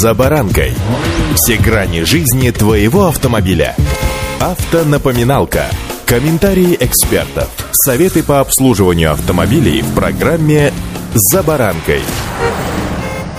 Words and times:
«За 0.00 0.14
баранкой». 0.14 0.72
Все 1.34 1.58
грани 1.58 2.04
жизни 2.04 2.50
твоего 2.50 3.08
автомобиля. 3.08 3.76
Автонапоминалка. 4.40 5.66
Комментарии 6.06 6.78
экспертов. 6.80 7.50
Советы 7.72 8.22
по 8.22 8.40
обслуживанию 8.40 9.12
автомобилей 9.12 9.82
в 9.82 9.94
программе 9.94 10.72
«За 11.12 11.42
баранкой». 11.42 12.00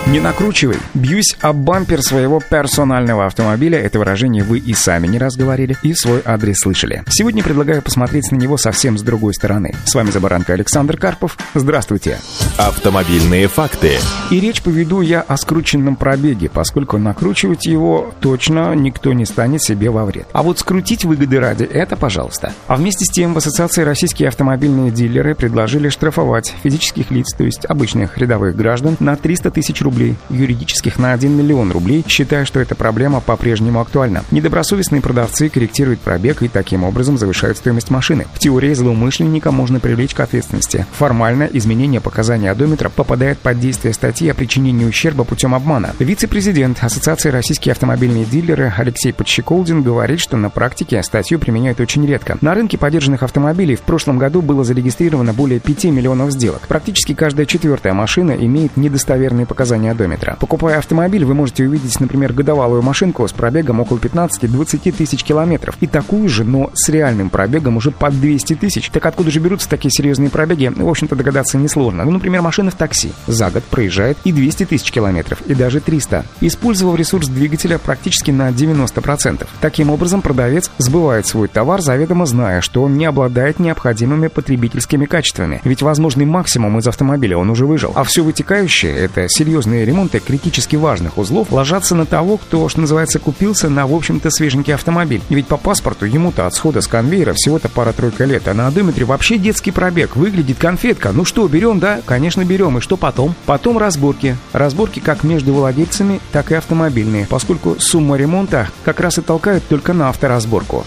Не 0.06 0.20
накручивай. 0.20 0.76
Бьюсь 0.94 1.36
об 1.40 1.56
бампер 1.56 2.02
своего 2.02 2.40
персонального 2.40 3.26
автомобиля. 3.26 3.80
Это 3.80 3.98
выражение 3.98 4.44
вы 4.44 4.58
и 4.58 4.74
сами 4.74 5.08
не 5.08 5.18
раз 5.18 5.34
говорили, 5.34 5.76
и 5.82 5.92
свой 5.92 6.22
адрес 6.24 6.58
слышали. 6.60 7.02
Сегодня 7.08 7.42
предлагаю 7.42 7.82
посмотреть 7.82 8.30
на 8.30 8.36
него 8.36 8.58
совсем 8.58 8.96
с 8.96 9.02
другой 9.02 9.34
стороны. 9.34 9.74
С 9.86 9.94
вами 9.94 10.12
Забаранка 10.12 10.52
Александр 10.52 10.98
Карпов. 10.98 11.36
Здравствуйте. 11.54 12.20
Автомобильные 12.56 13.48
факты. 13.48 13.98
И 14.30 14.38
речь 14.38 14.62
поведу 14.62 15.00
я 15.00 15.22
о 15.22 15.36
скрученном 15.36 15.96
пробеге, 15.96 16.48
поскольку 16.48 16.98
накручивать 16.98 17.66
его 17.66 18.12
точно 18.20 18.72
никто 18.76 19.12
не 19.12 19.26
станет 19.26 19.60
себе 19.60 19.90
во 19.90 20.04
вред. 20.04 20.28
А 20.32 20.44
вот 20.44 20.60
скрутить 20.60 21.04
выгоды 21.04 21.40
ради– 21.40 21.64
это 21.72 21.96
пожалуйста. 21.96 22.52
А 22.68 22.76
вместе 22.76 23.06
с 23.06 23.08
тем 23.08 23.34
в 23.34 23.38
Ассоциации 23.38 23.82
российские 23.82 24.28
автомобильные 24.28 24.92
дилеры 24.92 25.34
предложили 25.34 25.88
штрафовать 25.88 26.54
физических 26.62 27.10
лиц, 27.10 27.34
то 27.36 27.42
есть 27.42 27.64
обычных 27.64 28.18
рядовых 28.18 28.54
граждан, 28.54 28.96
на 29.00 29.16
300 29.16 29.50
тысяч 29.50 29.82
рублей 29.82 30.14
юридических 30.30 31.00
на 31.00 31.12
1 31.12 31.36
миллион 31.36 31.72
рублей, 31.72 32.04
считая, 32.06 32.44
что 32.44 32.60
эта 32.60 32.76
проблема 32.76 33.20
по-прежнему 33.20 33.80
актуальна. 33.80 34.22
Недобросовестные 34.30 35.02
продавцы 35.02 35.48
корректируют 35.48 35.98
пробег 35.98 36.40
и 36.42 36.48
таким 36.48 36.84
образом 36.84 37.18
завышают 37.18 37.58
стоимость 37.58 37.90
машины. 37.90 38.28
В 38.32 38.38
теории 38.38 38.72
злоумышленника 38.74 39.50
можно 39.50 39.80
привлечь 39.80 40.14
к 40.14 40.20
ответственности. 40.20 40.86
Формально 40.92 41.48
изменение 41.52 42.00
показаний 42.00 42.43
одометра 42.50 42.88
попадает 42.88 43.38
под 43.38 43.58
действие 43.60 43.94
статьи 43.94 44.28
о 44.28 44.34
причинении 44.34 44.84
ущерба 44.84 45.24
путем 45.24 45.54
обмана. 45.54 45.94
Вице-президент 45.98 46.82
Ассоциации 46.82 47.30
российские 47.30 47.72
автомобильные 47.72 48.24
дилеры 48.24 48.72
Алексей 48.76 49.12
Подщеколдин 49.12 49.82
говорит, 49.82 50.20
что 50.20 50.36
на 50.36 50.50
практике 50.50 51.02
статью 51.02 51.38
применяют 51.38 51.80
очень 51.80 52.06
редко. 52.06 52.38
На 52.40 52.54
рынке 52.54 52.78
поддержанных 52.78 53.22
автомобилей 53.22 53.76
в 53.76 53.82
прошлом 53.82 54.18
году 54.18 54.42
было 54.42 54.64
зарегистрировано 54.64 55.32
более 55.32 55.60
5 55.60 55.84
миллионов 55.84 56.32
сделок. 56.32 56.62
Практически 56.68 57.14
каждая 57.14 57.46
четвертая 57.46 57.94
машина 57.94 58.32
имеет 58.32 58.76
недостоверные 58.76 59.46
показания 59.46 59.90
одометра. 59.90 60.36
Покупая 60.40 60.78
автомобиль, 60.78 61.24
вы 61.24 61.34
можете 61.34 61.64
увидеть, 61.64 61.98
например, 62.00 62.32
годовалую 62.32 62.82
машинку 62.82 63.26
с 63.26 63.32
пробегом 63.32 63.80
около 63.80 63.98
15-20 63.98 64.92
тысяч 64.92 65.22
километров. 65.24 65.76
И 65.80 65.86
такую 65.86 66.28
же, 66.28 66.44
но 66.44 66.70
с 66.74 66.88
реальным 66.88 67.30
пробегом 67.30 67.76
уже 67.76 67.90
под 67.90 68.20
200 68.20 68.56
тысяч. 68.56 68.90
Так 68.90 69.06
откуда 69.06 69.30
же 69.30 69.40
берутся 69.40 69.68
такие 69.68 69.90
серьезные 69.90 70.30
пробеги? 70.30 70.72
В 70.74 70.88
общем-то, 70.88 71.16
догадаться 71.16 71.58
несложно. 71.58 72.04
Ну, 72.04 72.12
например, 72.12 72.33
машина 72.42 72.70
в 72.70 72.74
такси 72.74 73.12
за 73.26 73.50
год 73.50 73.64
проезжает 73.64 74.18
и 74.24 74.32
200 74.32 74.66
тысяч 74.66 74.90
километров, 74.90 75.40
и 75.46 75.54
даже 75.54 75.80
300. 75.80 76.24
Использовав 76.40 76.98
ресурс 76.98 77.28
двигателя 77.28 77.78
практически 77.78 78.30
на 78.30 78.50
90%. 78.50 79.46
Таким 79.60 79.90
образом, 79.90 80.22
продавец 80.22 80.70
сбывает 80.78 81.26
свой 81.26 81.48
товар, 81.48 81.80
заведомо 81.80 82.26
зная, 82.26 82.60
что 82.60 82.82
он 82.82 82.96
не 82.96 83.04
обладает 83.06 83.58
необходимыми 83.58 84.28
потребительскими 84.28 85.06
качествами. 85.06 85.60
Ведь 85.64 85.82
возможный 85.82 86.24
максимум 86.24 86.78
из 86.78 86.86
автомобиля 86.86 87.36
он 87.36 87.50
уже 87.50 87.66
выжил. 87.66 87.92
А 87.94 88.04
все 88.04 88.22
вытекающее– 88.22 88.94
это 88.96 89.28
серьезные 89.28 89.84
ремонты 89.84 90.20
критически 90.20 90.76
важных 90.76 91.18
узлов 91.18 91.52
ложатся 91.52 91.94
на 91.94 92.06
того, 92.06 92.36
кто, 92.36 92.68
что 92.68 92.80
называется, 92.80 93.18
купился 93.18 93.68
на, 93.68 93.86
в 93.86 93.94
общем-то, 93.94 94.30
свеженький 94.30 94.74
автомобиль. 94.74 95.22
Ведь 95.28 95.46
по 95.46 95.56
паспорту 95.56 96.06
ему-то 96.06 96.46
от 96.46 96.54
схода 96.54 96.80
с 96.80 96.86
конвейера 96.86 97.32
всего-то 97.34 97.68
пара-тройка 97.68 98.24
лет, 98.24 98.48
а 98.48 98.54
на 98.54 98.66
одометре 98.66 99.04
вообще 99.04 99.38
детский 99.38 99.70
пробег. 99.70 100.16
Выглядит 100.16 100.58
конфетка. 100.58 101.12
Ну 101.12 101.24
что, 101.24 101.46
берем, 101.48 101.78
да? 101.78 102.00
Конечно, 102.04 102.23
берем. 102.44 102.78
И 102.78 102.80
что 102.80 102.96
потом? 102.96 103.34
Потом 103.46 103.78
разборки. 103.78 104.36
Разборки 104.52 105.00
как 105.00 105.24
между 105.24 105.52
владельцами, 105.52 106.20
так 106.32 106.52
и 106.52 106.54
автомобильные, 106.54 107.26
поскольку 107.26 107.76
сумма 107.78 108.16
ремонта 108.16 108.68
как 108.84 109.00
раз 109.00 109.18
и 109.18 109.22
толкает 109.22 109.66
только 109.68 109.92
на 109.92 110.08
авторазборку. 110.08 110.84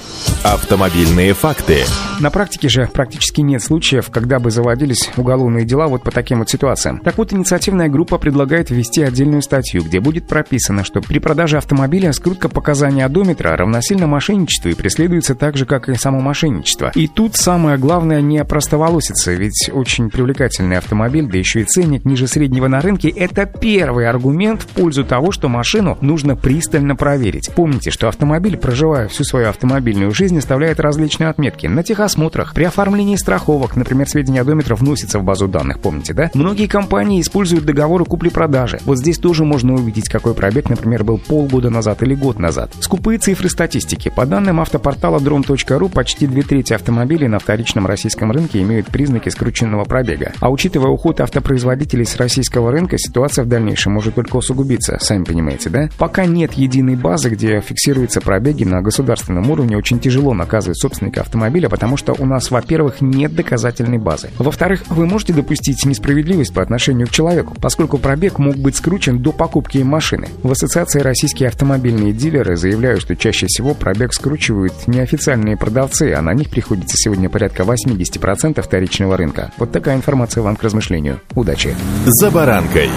Автомобильные 0.54 1.34
факты. 1.34 1.80
На 2.22 2.32
практике 2.32 2.70
же 2.70 2.90
практически 2.94 3.42
нет 3.42 3.62
случаев, 3.62 4.10
когда 4.10 4.40
бы 4.40 4.50
заводились 4.50 5.10
уголовные 5.18 5.66
дела 5.66 5.88
вот 5.88 6.04
по 6.04 6.12
таким 6.12 6.40
вот 6.40 6.50
ситуациям. 6.50 7.02
Так 7.04 7.18
вот, 7.18 7.34
инициативная 7.34 7.90
группа 7.90 8.18
предлагает 8.18 8.70
ввести 8.70 9.04
отдельную 9.04 9.42
статью, 9.42 9.84
где 9.84 10.00
будет 10.00 10.26
прописано, 10.26 10.86
что 10.86 11.02
при 11.02 11.20
продаже 11.20 11.58
автомобиля 11.58 12.14
скрутка 12.14 12.48
показаний 12.48 13.04
одометра 13.04 13.58
равносильно 13.58 14.08
мошенничеству 14.08 14.70
и 14.70 14.74
преследуется 14.74 15.36
так 15.36 15.58
же, 15.58 15.66
как 15.66 15.90
и 15.90 15.96
само 15.96 16.22
мошенничество. 16.22 16.94
И 16.96 17.10
тут 17.10 17.36
самое 17.36 17.78
главное 17.78 18.22
не 18.22 18.42
простоволоситься, 18.46 19.34
ведь 19.34 19.70
очень 19.74 20.10
привлекательный 20.10 20.78
автомобиль, 20.78 21.28
да 21.30 21.38
еще 21.38 21.60
и 21.60 21.66
ценник 21.66 22.06
ниже 22.06 22.26
среднего 22.26 22.70
на 22.70 22.80
рынке, 22.80 23.10
это 23.10 23.46
первый 23.46 24.08
аргумент 24.08 24.62
в 24.62 24.68
пользу 24.68 25.04
того, 25.04 25.34
что 25.34 25.50
машину 25.50 25.98
нужно 26.00 26.38
пристально 26.38 26.96
проверить. 26.96 27.52
Помните, 27.54 27.92
что 27.92 28.08
автомобиль, 28.08 28.56
проживая 28.56 29.10
всю 29.10 29.26
свою 29.26 29.50
автомобильную 29.50 30.14
жизнь, 30.14 30.37
оставляет 30.40 30.80
различные 30.80 31.30
отметки 31.30 31.68
на 31.68 31.84
техосмотрах, 31.84 32.54
при 32.54 32.64
оформлении 32.64 33.16
страховок, 33.16 33.76
например, 33.76 34.08
сведения 34.08 34.42
одометра 34.42 34.76
вносятся 34.76 35.20
в 35.20 35.24
базу 35.24 35.48
данных, 35.48 35.80
помните, 35.80 36.14
да? 36.14 36.32
Многие 36.34 36.68
компании 36.68 37.22
используют 37.22 37.66
договоры 37.66 38.06
купли-продажи, 38.06 38.58
продажи. 38.58 38.80
Вот 38.86 38.98
здесь 38.98 39.18
тоже 39.18 39.44
можно 39.44 39.74
увидеть, 39.74 40.10
какой 40.10 40.34
пробег, 40.34 40.70
например, 40.70 41.04
был 41.04 41.18
полгода 41.18 41.70
назад 41.70 42.02
или 42.04 42.16
год 42.16 42.40
назад. 42.40 42.72
Скупые 42.80 43.20
цифры 43.20 43.50
статистики. 43.50 44.10
По 44.10 44.26
данным 44.26 44.60
автопортала 44.60 45.20
drone.ru, 45.20 45.90
почти 45.90 46.28
две 46.28 46.42
трети 46.42 46.74
автомобилей 46.74 47.28
на 47.28 47.40
вторичном 47.40 47.86
российском 47.86 48.32
рынке 48.32 48.62
имеют 48.62 48.88
признаки 48.88 49.30
скрученного 49.30 49.84
пробега. 49.84 50.34
А 50.40 50.50
учитывая 50.50 50.90
уход 50.90 51.22
автопроизводителей 51.22 52.06
с 52.06 52.16
российского 52.16 52.72
рынка, 52.72 52.98
ситуация 52.98 53.44
в 53.44 53.48
дальнейшем 53.48 53.94
может 53.94 54.16
только 54.16 54.38
усугубиться, 54.38 54.98
сами 55.00 55.24
понимаете, 55.24 55.70
да? 55.70 55.90
Пока 55.98 56.26
нет 56.26 56.54
единой 56.54 56.96
базы, 56.96 57.30
где 57.30 57.62
фиксируются 57.62 58.22
пробеги 58.22 58.64
на 58.64 58.82
государственном 58.82 59.50
уровне, 59.52 59.78
очень 59.78 60.00
тяжело 60.00 60.17
наказывать 60.34 60.80
собственника 60.80 61.22
автомобиля, 61.22 61.70
потому 61.70 61.98
что 61.98 62.14
у 62.18 62.26
нас, 62.26 62.52
во-первых, 62.52 63.02
нет 63.02 63.36
доказательной 63.36 63.98
базы. 63.98 64.30
Во-вторых, 64.38 64.84
вы 64.90 65.06
можете 65.06 65.34
допустить 65.34 65.86
несправедливость 65.86 66.54
по 66.54 66.62
отношению 66.62 67.08
к 67.08 67.12
человеку, 67.12 67.56
поскольку 67.62 67.98
пробег 67.98 68.40
мог 68.40 68.56
быть 68.56 68.76
скручен 68.76 69.20
до 69.20 69.32
покупки 69.32 69.80
машины. 69.80 70.28
В 70.44 70.52
Ассоциации 70.52 71.00
российские 71.00 71.50
автомобильные 71.50 72.14
дилеры 72.14 72.56
заявляют, 72.56 73.02
что 73.02 73.16
чаще 73.16 73.48
всего 73.48 73.74
пробег 73.74 74.14
скручивают 74.14 74.88
неофициальные 74.88 75.58
продавцы, 75.58 76.14
а 76.14 76.22
на 76.22 76.34
них 76.34 76.50
приходится 76.50 76.98
сегодня 76.98 77.30
порядка 77.30 77.64
80% 77.64 78.62
вторичного 78.62 79.18
рынка. 79.18 79.52
Вот 79.58 79.72
такая 79.72 79.96
информация 79.96 80.42
вам 80.44 80.56
к 80.56 80.64
размышлению. 80.64 81.20
Удачи! 81.36 81.76
За 82.06 82.32
баранкой. 82.32 82.90